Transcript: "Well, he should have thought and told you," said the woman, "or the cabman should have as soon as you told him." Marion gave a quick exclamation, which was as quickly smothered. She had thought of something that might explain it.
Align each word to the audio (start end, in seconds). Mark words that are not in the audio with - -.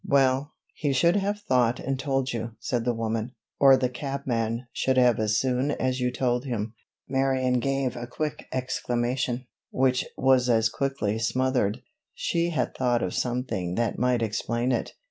"Well, 0.03 0.55
he 0.73 0.93
should 0.93 1.15
have 1.17 1.41
thought 1.41 1.79
and 1.79 1.99
told 1.99 2.33
you," 2.33 2.55
said 2.59 2.85
the 2.85 2.93
woman, 2.95 3.33
"or 3.59 3.77
the 3.77 3.87
cabman 3.87 4.65
should 4.73 4.97
have 4.97 5.19
as 5.19 5.37
soon 5.37 5.69
as 5.69 5.99
you 5.99 6.11
told 6.11 6.43
him." 6.45 6.73
Marion 7.07 7.59
gave 7.59 7.95
a 7.95 8.07
quick 8.07 8.47
exclamation, 8.51 9.45
which 9.69 10.03
was 10.17 10.49
as 10.49 10.69
quickly 10.69 11.19
smothered. 11.19 11.83
She 12.15 12.49
had 12.49 12.73
thought 12.73 13.03
of 13.03 13.13
something 13.13 13.75
that 13.75 13.99
might 13.99 14.23
explain 14.23 14.71
it. 14.71 14.93